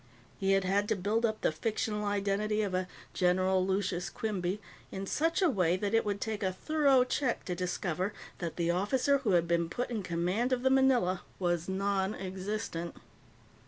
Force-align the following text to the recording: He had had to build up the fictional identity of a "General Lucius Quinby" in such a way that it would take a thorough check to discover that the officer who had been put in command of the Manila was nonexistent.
He 0.39 0.53
had 0.53 0.63
had 0.63 0.89
to 0.89 0.95
build 0.95 1.27
up 1.27 1.41
the 1.41 1.51
fictional 1.51 2.05
identity 2.07 2.63
of 2.63 2.73
a 2.73 2.87
"General 3.13 3.63
Lucius 3.63 4.09
Quinby" 4.09 4.59
in 4.91 5.05
such 5.05 5.43
a 5.43 5.47
way 5.51 5.77
that 5.77 5.93
it 5.93 6.03
would 6.03 6.19
take 6.19 6.41
a 6.41 6.51
thorough 6.51 7.03
check 7.03 7.45
to 7.45 7.53
discover 7.53 8.11
that 8.39 8.55
the 8.55 8.71
officer 8.71 9.19
who 9.19 9.33
had 9.33 9.47
been 9.47 9.69
put 9.69 9.91
in 9.91 10.01
command 10.01 10.51
of 10.53 10.63
the 10.63 10.71
Manila 10.71 11.21
was 11.37 11.69
nonexistent. 11.69 12.95